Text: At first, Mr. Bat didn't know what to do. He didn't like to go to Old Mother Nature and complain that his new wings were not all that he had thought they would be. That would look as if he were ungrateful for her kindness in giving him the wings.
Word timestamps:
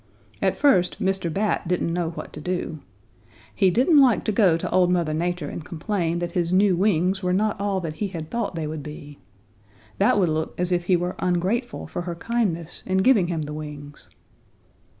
At 0.41 0.57
first, 0.57 0.99
Mr. 0.99 1.31
Bat 1.31 1.67
didn't 1.67 1.93
know 1.93 2.09
what 2.09 2.33
to 2.33 2.41
do. 2.41 2.79
He 3.53 3.69
didn't 3.69 4.01
like 4.01 4.23
to 4.23 4.31
go 4.31 4.57
to 4.57 4.71
Old 4.71 4.89
Mother 4.91 5.13
Nature 5.13 5.47
and 5.47 5.63
complain 5.63 6.17
that 6.17 6.31
his 6.31 6.51
new 6.51 6.75
wings 6.75 7.21
were 7.21 7.33
not 7.33 7.61
all 7.61 7.79
that 7.81 7.97
he 7.97 8.07
had 8.07 8.31
thought 8.31 8.55
they 8.55 8.65
would 8.65 8.81
be. 8.81 9.19
That 9.99 10.17
would 10.19 10.29
look 10.29 10.55
as 10.59 10.71
if 10.71 10.85
he 10.85 10.95
were 10.95 11.15
ungrateful 11.19 11.85
for 11.85 12.01
her 12.01 12.15
kindness 12.15 12.81
in 12.87 13.03
giving 13.03 13.27
him 13.27 13.43
the 13.43 13.53
wings. 13.53 14.09